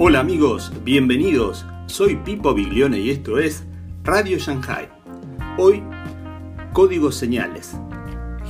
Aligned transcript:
Hola 0.00 0.20
amigos, 0.20 0.70
bienvenidos. 0.84 1.66
Soy 1.86 2.14
Pipo 2.14 2.54
Biglione 2.54 3.00
y 3.00 3.10
esto 3.10 3.40
es 3.40 3.64
Radio 4.04 4.38
Shanghai. 4.38 4.88
Hoy, 5.58 5.82
Códigos 6.72 7.16
Señales. 7.16 7.74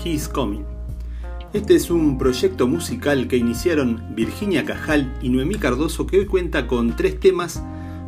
He's 0.05 0.29
Coming. 0.29 0.67
Este 1.55 1.75
es 1.75 1.91
un 1.91 2.19
proyecto 2.19 2.67
musical 2.67 3.29
que 3.29 3.39
iniciaron 3.39 4.15
Virginia 4.15 4.67
Cajal 4.67 5.11
y 5.23 5.31
Noemí 5.31 5.55
Cardoso 5.55 6.07
que 6.07 6.19
hoy 6.19 6.27
cuenta 6.27 6.67
con 6.67 6.97
tres 6.97 7.19
temas 7.19 7.63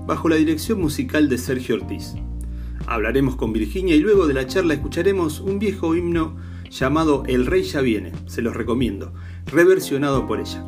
bajo 0.06 0.28
la 0.28 0.36
dirección 0.36 0.78
musical 0.78 1.30
de 1.30 1.38
Sergio 1.38 1.76
Ortiz. 1.76 2.16
Hablaremos 2.86 3.36
con 3.36 3.54
Virginia 3.54 3.96
y 3.96 4.00
luego 4.00 4.26
de 4.26 4.34
la 4.34 4.46
charla 4.46 4.74
escucharemos 4.74 5.40
un 5.40 5.58
viejo 5.58 5.96
himno 5.96 6.36
llamado 6.68 7.22
El 7.26 7.46
Rey 7.46 7.62
ya 7.62 7.80
viene, 7.80 8.12
se 8.26 8.42
los 8.42 8.54
recomiendo, 8.54 9.14
reversionado 9.46 10.26
por 10.26 10.40
ella. 10.40 10.62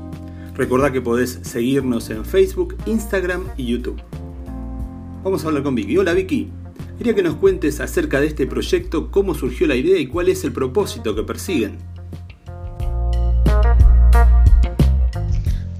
Recordá 0.54 0.92
que 0.92 1.00
podés 1.00 1.40
seguirnos 1.42 2.10
en 2.10 2.26
Facebook, 2.26 2.76
Instagram 2.84 3.48
y 3.56 3.68
YouTube. 3.68 3.98
Vamos 5.24 5.42
a 5.44 5.48
hablar 5.48 5.62
con 5.62 5.74
Vicky. 5.74 5.96
Hola 5.96 6.12
Vicky, 6.12 6.50
quería 6.98 7.14
que 7.14 7.22
nos 7.22 7.36
cuentes 7.36 7.80
acerca 7.80 8.20
de 8.20 8.26
este 8.26 8.46
proyecto, 8.46 9.10
cómo 9.10 9.34
surgió 9.34 9.66
la 9.66 9.76
idea 9.76 9.98
y 9.98 10.06
cuál 10.06 10.28
es 10.28 10.44
el 10.44 10.52
propósito 10.52 11.14
que 11.14 11.22
persiguen. 11.22 11.78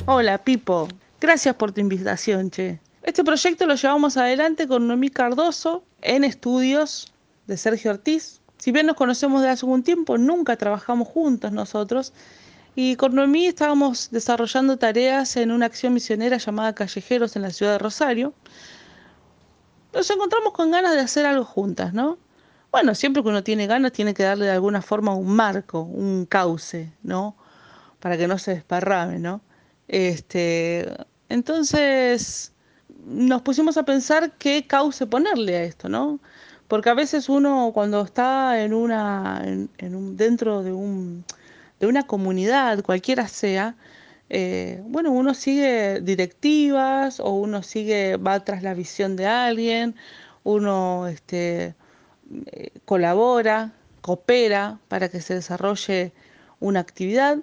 Hola 0.06 0.42
Pipo, 0.42 0.88
gracias 1.20 1.54
por 1.54 1.72
tu 1.72 1.82
invitación, 1.82 2.50
che. 2.50 2.80
Este 3.02 3.22
proyecto 3.24 3.66
lo 3.66 3.74
llevamos 3.74 4.16
adelante 4.16 4.66
con 4.66 4.86
Noemí 4.86 5.10
Cardoso 5.10 5.84
en 6.00 6.24
estudios 6.24 7.12
de 7.46 7.58
Sergio 7.58 7.90
Ortiz. 7.90 8.40
Si 8.56 8.72
bien 8.72 8.86
nos 8.86 8.96
conocemos 8.96 9.42
de 9.42 9.50
hace 9.50 9.66
algún 9.66 9.82
tiempo, 9.82 10.16
nunca 10.16 10.56
trabajamos 10.56 11.08
juntos 11.08 11.52
nosotros. 11.52 12.14
Y 12.74 12.96
con 12.96 13.14
Noemí 13.14 13.46
estábamos 13.46 14.10
desarrollando 14.10 14.78
tareas 14.78 15.36
en 15.36 15.52
una 15.52 15.66
acción 15.66 15.92
misionera 15.92 16.38
llamada 16.38 16.74
Callejeros 16.74 17.36
en 17.36 17.42
la 17.42 17.50
ciudad 17.50 17.72
de 17.72 17.78
Rosario. 17.78 18.32
Nos 19.92 20.10
encontramos 20.10 20.54
con 20.54 20.70
ganas 20.70 20.94
de 20.94 21.00
hacer 21.00 21.26
algo 21.26 21.44
juntas, 21.44 21.92
¿no? 21.92 22.18
Bueno, 22.70 22.94
siempre 22.94 23.22
que 23.22 23.28
uno 23.28 23.44
tiene 23.44 23.66
ganas 23.66 23.92
tiene 23.92 24.14
que 24.14 24.22
darle 24.22 24.46
de 24.46 24.52
alguna 24.52 24.80
forma 24.80 25.14
un 25.14 25.36
marco, 25.36 25.82
un 25.82 26.24
cauce, 26.24 26.90
¿no? 27.02 27.36
Para 28.00 28.16
que 28.16 28.26
no 28.26 28.38
se 28.38 28.54
desparrame, 28.54 29.18
¿no? 29.18 29.42
Este, 29.88 30.90
entonces, 31.28 32.52
nos 33.04 33.42
pusimos 33.42 33.76
a 33.76 33.84
pensar 33.84 34.32
qué 34.38 34.66
cauce 34.66 35.06
ponerle 35.06 35.56
a 35.56 35.64
esto, 35.64 35.90
¿no? 35.90 36.20
Porque 36.68 36.88
a 36.88 36.94
veces 36.94 37.28
uno 37.28 37.70
cuando 37.74 38.00
está 38.00 38.62
en 38.62 38.72
una, 38.72 39.42
en, 39.44 39.94
un, 39.94 40.16
dentro 40.16 40.62
de, 40.62 40.72
un, 40.72 41.26
de 41.82 41.88
una 41.88 42.04
comunidad, 42.04 42.84
cualquiera 42.84 43.26
sea, 43.26 43.74
eh, 44.30 44.80
bueno, 44.84 45.10
uno 45.10 45.34
sigue 45.34 46.00
directivas 46.00 47.18
o 47.18 47.30
uno 47.32 47.64
sigue, 47.64 48.18
va 48.18 48.38
tras 48.44 48.62
la 48.62 48.72
visión 48.72 49.16
de 49.16 49.26
alguien, 49.26 49.96
uno 50.44 51.08
este, 51.08 51.74
eh, 52.46 52.70
colabora, 52.84 53.72
coopera 54.00 54.78
para 54.86 55.08
que 55.08 55.20
se 55.20 55.34
desarrolle 55.34 56.12
una 56.60 56.78
actividad, 56.78 57.38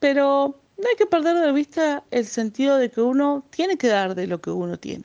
pero 0.00 0.58
no 0.76 0.88
hay 0.88 0.96
que 0.96 1.06
perder 1.06 1.36
de 1.38 1.52
vista 1.52 2.02
el 2.10 2.26
sentido 2.26 2.78
de 2.78 2.90
que 2.90 3.00
uno 3.00 3.44
tiene 3.50 3.76
que 3.76 3.86
dar 3.86 4.16
de 4.16 4.26
lo 4.26 4.40
que 4.40 4.50
uno 4.50 4.76
tiene. 4.76 5.04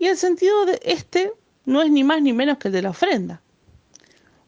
Y 0.00 0.06
el 0.06 0.16
sentido 0.16 0.66
de 0.66 0.80
este 0.82 1.32
no 1.66 1.82
es 1.82 1.90
ni 1.92 2.02
más 2.02 2.20
ni 2.20 2.32
menos 2.32 2.58
que 2.58 2.66
el 2.66 2.74
de 2.74 2.82
la 2.82 2.90
ofrenda. 2.90 3.42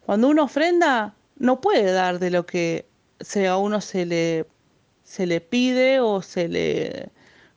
Cuando 0.05 0.27
uno 0.27 0.43
ofrenda, 0.43 1.15
no 1.41 1.59
puede 1.59 1.91
dar 1.91 2.19
de 2.19 2.29
lo 2.29 2.45
que 2.45 2.85
a 3.47 3.57
uno 3.57 3.81
se 3.81 4.05
le, 4.05 4.45
se 5.03 5.25
le 5.25 5.41
pide 5.41 5.99
o 5.99 6.21
se 6.21 6.47
le 6.47 7.09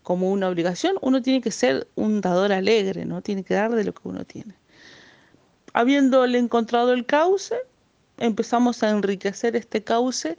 como 0.03 0.31
una 0.31 0.49
obligación, 0.49 0.97
uno 1.01 1.23
tiene 1.23 1.41
que 1.41 1.51
ser 1.51 1.89
un 1.95 2.21
dador 2.21 2.53
alegre, 2.53 3.07
¿no? 3.07 3.23
Tiene 3.23 3.43
que 3.43 3.55
dar 3.55 3.75
de 3.75 3.85
lo 3.85 3.95
que 3.95 4.07
uno 4.07 4.27
tiene. 4.27 4.55
Habiéndole 5.73 6.39
encontrado 6.39 6.93
el 6.93 7.07
cauce, 7.07 7.57
empezamos 8.19 8.83
a 8.83 8.91
enriquecer 8.91 9.57
este 9.57 9.83
cauce 9.83 10.37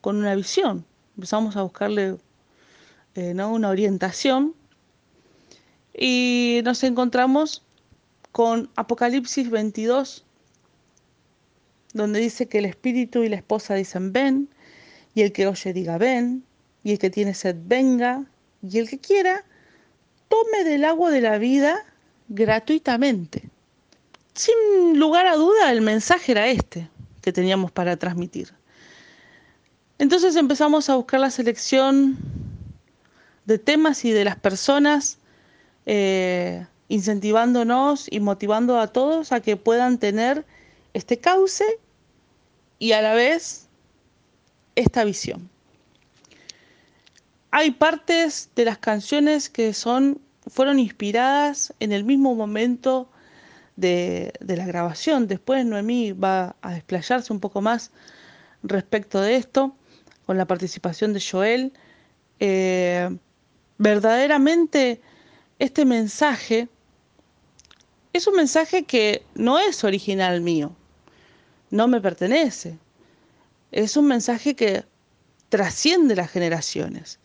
con 0.00 0.16
una 0.16 0.34
visión, 0.34 0.84
empezamos 1.16 1.56
a 1.56 1.62
buscarle 1.62 2.16
eh, 3.14 3.34
una 3.34 3.68
orientación 3.68 4.54
y 5.96 6.60
nos 6.64 6.82
encontramos 6.82 7.62
con 8.32 8.68
Apocalipsis 8.74 9.48
22, 9.48 10.24
donde 11.92 12.20
dice 12.20 12.46
que 12.46 12.58
el 12.58 12.66
espíritu 12.66 13.22
y 13.22 13.28
la 13.28 13.36
esposa 13.36 13.74
dicen 13.74 14.12
ven, 14.12 14.48
y 15.14 15.22
el 15.22 15.32
que 15.32 15.46
oye 15.46 15.72
diga 15.72 15.98
ven, 15.98 16.44
y 16.84 16.92
el 16.92 16.98
que 16.98 17.10
tiene 17.10 17.34
sed 17.34 17.56
venga, 17.58 18.24
y 18.62 18.78
el 18.78 18.88
que 18.88 18.98
quiera 18.98 19.44
tome 20.28 20.64
del 20.64 20.84
agua 20.84 21.10
de 21.10 21.20
la 21.20 21.38
vida 21.38 21.84
gratuitamente. 22.28 23.48
Sin 24.34 24.98
lugar 24.98 25.26
a 25.26 25.36
duda, 25.36 25.72
el 25.72 25.80
mensaje 25.80 26.32
era 26.32 26.46
este 26.46 26.88
que 27.22 27.32
teníamos 27.32 27.72
para 27.72 27.96
transmitir. 27.96 28.52
Entonces 29.98 30.36
empezamos 30.36 30.88
a 30.88 30.94
buscar 30.94 31.20
la 31.20 31.30
selección 31.30 32.16
de 33.46 33.58
temas 33.58 34.04
y 34.04 34.12
de 34.12 34.24
las 34.24 34.36
personas, 34.36 35.18
eh, 35.86 36.66
incentivándonos 36.88 38.06
y 38.10 38.20
motivando 38.20 38.78
a 38.78 38.88
todos 38.88 39.32
a 39.32 39.40
que 39.40 39.56
puedan 39.56 39.98
tener 39.98 40.44
este 40.98 41.18
cauce 41.18 41.64
y 42.78 42.92
a 42.92 43.02
la 43.02 43.14
vez 43.14 43.68
esta 44.74 45.04
visión. 45.04 45.48
Hay 47.50 47.70
partes 47.70 48.50
de 48.54 48.64
las 48.64 48.78
canciones 48.78 49.48
que 49.48 49.72
son, 49.72 50.20
fueron 50.46 50.78
inspiradas 50.78 51.72
en 51.80 51.92
el 51.92 52.04
mismo 52.04 52.34
momento 52.34 53.08
de, 53.76 54.32
de 54.40 54.56
la 54.56 54.66
grabación. 54.66 55.26
Después 55.26 55.64
Noemí 55.64 56.12
va 56.12 56.56
a 56.60 56.74
desplayarse 56.74 57.32
un 57.32 57.40
poco 57.40 57.60
más 57.60 57.90
respecto 58.62 59.20
de 59.20 59.36
esto 59.36 59.74
con 60.26 60.36
la 60.36 60.46
participación 60.46 61.12
de 61.14 61.22
Joel. 61.22 61.72
Eh, 62.40 63.08
verdaderamente 63.78 65.00
este 65.58 65.84
mensaje 65.84 66.68
es 68.12 68.26
un 68.26 68.36
mensaje 68.36 68.84
que 68.84 69.24
no 69.34 69.58
es 69.58 69.84
original 69.84 70.40
mío, 70.40 70.72
no 71.70 71.88
me 71.88 72.00
pertenece. 72.00 72.78
Es 73.72 73.96
un 73.96 74.06
mensaje 74.06 74.54
que 74.54 74.84
trasciende 75.48 76.16
las 76.16 76.30
generaciones, 76.30 77.18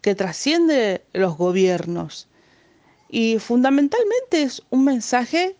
que 0.00 0.14
trasciende 0.14 1.04
los 1.12 1.36
gobiernos 1.36 2.28
y 3.08 3.38
fundamentalmente 3.38 4.42
es 4.42 4.62
un 4.70 4.84
mensaje 4.84 5.56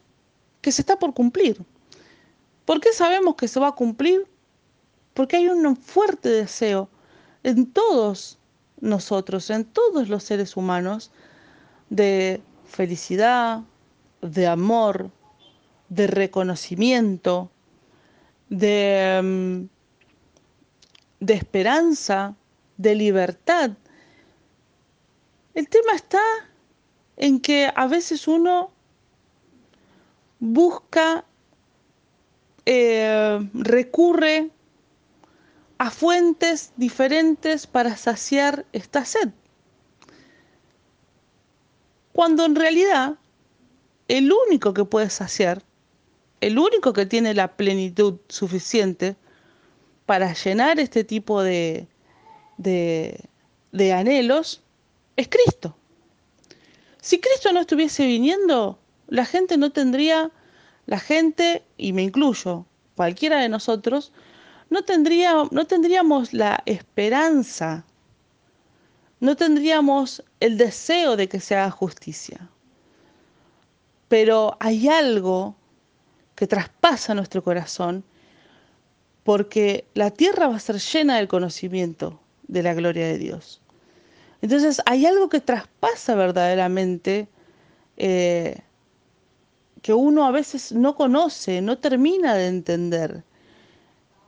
que 0.61 0.73
se 0.73 0.83
está 0.83 0.99
por 0.99 1.15
cumplir. 1.15 1.65
¿Por 2.65 2.81
qué 2.81 2.93
sabemos 2.93 3.37
que 3.37 3.49
se 3.49 3.61
va 3.61 3.69
a 3.69 3.73
cumplir? 3.73 4.27
porque 5.17 5.39
hay 5.39 5.49
un 5.49 5.77
fuerte 5.79 6.29
deseo 6.29 6.91
en 7.43 7.73
todos 7.73 8.39
nosotros, 8.83 9.49
en 9.49 9.65
todos 9.65 10.11
los 10.11 10.23
seres 10.23 10.59
humanos, 10.59 11.11
de 11.89 12.43
felicidad, 12.67 13.63
de 14.21 14.47
amor, 14.47 15.11
de 15.89 16.07
reconocimiento, 16.07 17.51
de, 18.49 19.21
mm, 19.23 19.69
de 21.21 21.35
esperanza, 21.35 22.35
de 22.77 22.95
libertad. 22.95 23.71
El 25.55 25.69
tema 25.69 25.95
está 25.95 26.21
en 27.17 27.41
que 27.41 27.71
a 27.75 27.87
veces 27.87 28.29
uno 28.29 28.71
busca, 30.39 31.25
eh, 32.67 33.49
recurre 33.55 34.51
a 35.79 35.91
fuentes 35.91 36.73
diferentes 36.77 37.67
para 37.67 37.97
saciar 37.97 38.67
esta 38.73 39.05
sed. 39.05 39.31
Cuando 42.13 42.45
en 42.45 42.55
realidad 42.55 43.19
el 44.09 44.33
único 44.33 44.73
que 44.73 44.85
puede 44.85 45.11
saciar, 45.11 45.63
el 46.41 46.59
único 46.59 46.93
que 46.93 47.07
tiene 47.07 47.35
la 47.35 47.57
plenitud 47.57 48.17
suficiente 48.29 49.17
para 50.05 50.33
llenar 50.35 50.79
este 50.79 51.05
tipo 51.05 51.43
de, 51.43 51.89
de, 52.59 53.93
anhelos, 53.93 54.63
es 55.17 55.29
Cristo. 55.29 55.77
Si 57.01 57.19
Cristo 57.19 57.53
no 57.53 57.61
estuviese 57.61 58.07
viniendo, 58.07 58.79
la 59.09 59.25
gente 59.25 59.57
no 59.57 59.71
tendría, 59.71 60.31
la 60.87 60.99
gente, 60.99 61.65
y 61.77 61.93
me 61.93 62.03
incluyo, 62.03 62.67
cualquiera 62.95 63.41
de 63.41 63.49
nosotros, 63.49 64.13
no, 64.71 64.81
no 65.51 65.67
tendríamos 65.67 66.33
la 66.33 66.63
esperanza, 66.67 67.85
no 69.21 69.37
tendríamos 69.37 70.23
el 70.41 70.59
deseo 70.59 71.17
de 71.17 71.29
que 71.29 71.41
se 71.41 71.57
haga 71.57 71.71
justicia. 71.71 72.51
Pero 74.09 74.57
hay 74.61 74.89
algo 74.89 75.57
que 76.37 76.47
traspasa 76.47 77.15
nuestro 77.15 77.43
corazón 77.43 78.05
porque 79.25 79.85
la 79.95 80.13
tierra 80.13 80.47
va 80.47 80.57
a 80.57 80.61
ser 80.61 80.77
llena 80.79 81.17
del 81.17 81.27
conocimiento 81.27 82.21
de 82.47 82.63
la 82.63 82.75
gloria 82.75 83.07
de 83.07 83.19
Dios. 83.19 83.61
Entonces 84.41 84.81
hay 84.87 85.07
algo 85.07 85.29
que 85.29 85.41
traspasa 85.41 86.15
verdaderamente, 86.15 87.27
eh, 87.97 88.61
que 89.83 89.95
uno 89.95 90.25
a 90.27 90.31
veces 90.31 90.71
no 90.71 90.95
conoce, 90.95 91.61
no 91.61 91.79
termina 91.79 92.35
de 92.35 92.47
entender, 92.47 93.25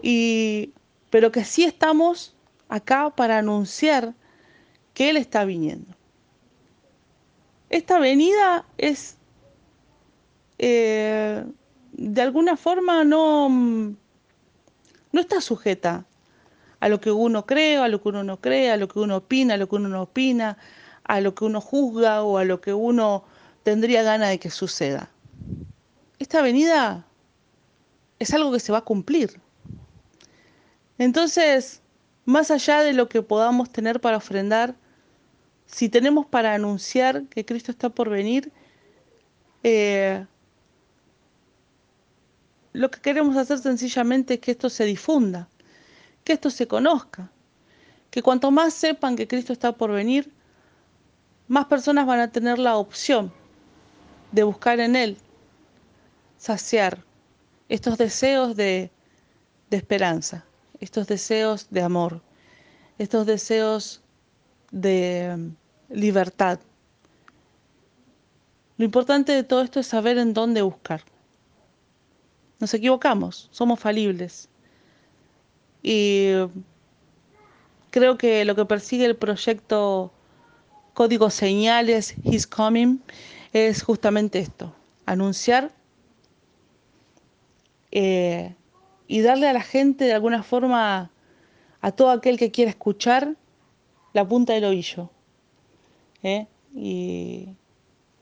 y, 0.02 0.72
pero 1.10 1.30
que 1.30 1.44
sí 1.44 1.64
estamos 1.64 2.34
acá 2.68 3.10
para 3.10 3.38
anunciar 3.38 4.14
que 4.94 5.10
Él 5.10 5.16
está 5.16 5.44
viniendo. 5.44 5.94
Esta 7.70 7.98
venida 7.98 8.64
es, 8.78 9.16
eh, 10.58 11.44
de 11.98 12.22
alguna 12.22 12.56
forma, 12.56 13.02
no, 13.02 13.48
no 13.48 15.20
está 15.20 15.40
sujeta 15.40 16.06
a 16.78 16.88
lo 16.88 17.00
que 17.00 17.10
uno 17.10 17.44
cree, 17.44 17.76
a 17.78 17.88
lo 17.88 18.00
que 18.00 18.08
uno 18.10 18.22
no 18.22 18.40
cree, 18.40 18.70
a 18.70 18.76
lo 18.76 18.86
que 18.86 19.00
uno 19.00 19.16
opina, 19.16 19.54
a 19.54 19.56
lo 19.56 19.68
que 19.68 19.74
uno 19.74 19.88
no 19.88 20.02
opina, 20.02 20.58
a 21.02 21.20
lo 21.20 21.34
que 21.34 21.44
uno 21.44 21.60
juzga 21.60 22.22
o 22.22 22.38
a 22.38 22.44
lo 22.44 22.60
que 22.60 22.72
uno 22.72 23.24
tendría 23.64 24.04
ganas 24.04 24.28
de 24.28 24.38
que 24.38 24.48
suceda. 24.48 25.10
Esta 26.20 26.40
venida 26.40 27.04
es 28.20 28.32
algo 28.32 28.52
que 28.52 28.60
se 28.60 28.70
va 28.70 28.78
a 28.78 28.84
cumplir. 28.84 29.40
Entonces, 30.98 31.82
más 32.26 32.52
allá 32.52 32.82
de 32.84 32.92
lo 32.92 33.08
que 33.08 33.22
podamos 33.22 33.70
tener 33.70 34.00
para 34.00 34.18
ofrendar, 34.18 34.76
si 35.66 35.88
tenemos 35.88 36.26
para 36.26 36.54
anunciar 36.54 37.24
que 37.24 37.44
Cristo 37.44 37.72
está 37.72 37.88
por 37.90 38.08
venir, 38.08 38.52
eh, 39.64 40.24
lo 42.78 42.92
que 42.92 43.00
queremos 43.00 43.36
hacer 43.36 43.58
sencillamente 43.58 44.34
es 44.34 44.40
que 44.40 44.52
esto 44.52 44.70
se 44.70 44.84
difunda, 44.84 45.48
que 46.22 46.34
esto 46.34 46.48
se 46.48 46.68
conozca, 46.68 47.28
que 48.08 48.22
cuanto 48.22 48.52
más 48.52 48.72
sepan 48.72 49.16
que 49.16 49.26
Cristo 49.26 49.52
está 49.52 49.72
por 49.72 49.90
venir, 49.90 50.32
más 51.48 51.66
personas 51.66 52.06
van 52.06 52.20
a 52.20 52.30
tener 52.30 52.60
la 52.60 52.76
opción 52.76 53.32
de 54.30 54.44
buscar 54.44 54.78
en 54.78 54.94
Él, 54.94 55.16
saciar 56.36 57.04
estos 57.68 57.98
deseos 57.98 58.54
de, 58.54 58.92
de 59.70 59.76
esperanza, 59.76 60.44
estos 60.78 61.08
deseos 61.08 61.66
de 61.70 61.82
amor, 61.82 62.22
estos 62.96 63.26
deseos 63.26 64.02
de 64.70 65.34
um, 65.34 65.54
libertad. 65.88 66.60
Lo 68.76 68.84
importante 68.84 69.32
de 69.32 69.42
todo 69.42 69.62
esto 69.62 69.80
es 69.80 69.88
saber 69.88 70.16
en 70.18 70.32
dónde 70.32 70.62
buscar. 70.62 71.02
Nos 72.60 72.74
equivocamos, 72.74 73.48
somos 73.52 73.78
falibles. 73.78 74.48
Y 75.82 76.30
creo 77.90 78.18
que 78.18 78.44
lo 78.44 78.54
que 78.54 78.64
persigue 78.64 79.04
el 79.04 79.16
proyecto 79.16 80.12
Código 80.94 81.30
Señales, 81.30 82.16
His 82.24 82.46
Coming, 82.46 82.98
es 83.52 83.82
justamente 83.82 84.40
esto, 84.40 84.74
anunciar 85.06 85.72
eh, 87.92 88.54
y 89.06 89.20
darle 89.22 89.48
a 89.48 89.52
la 89.52 89.62
gente 89.62 90.04
de 90.04 90.12
alguna 90.12 90.42
forma, 90.42 91.10
a 91.80 91.92
todo 91.92 92.10
aquel 92.10 92.38
que 92.38 92.50
quiera 92.50 92.70
escuchar, 92.70 93.36
la 94.12 94.26
punta 94.26 94.52
del 94.52 94.64
ovillo. 94.64 95.10
¿eh? 96.22 96.46
Y, 96.74 97.48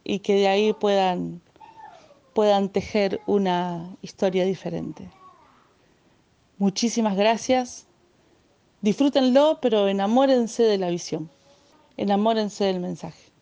y, 0.05 0.19
que 0.21 0.35
de 0.35 0.49
ahí 0.49 0.73
puedan, 0.73 1.41
puedan 2.37 2.69
tejer 2.69 3.23
una 3.25 3.97
historia 4.03 4.45
diferente. 4.45 5.11
Muchísimas 6.59 7.17
gracias. 7.17 7.87
Disfrútenlo, 8.83 9.59
pero 9.63 9.89
enamórense 9.89 10.63
de 10.63 10.77
la 10.77 10.91
visión. 10.91 11.31
Enamórense 11.97 12.65
del 12.65 12.81
mensaje. 12.81 13.33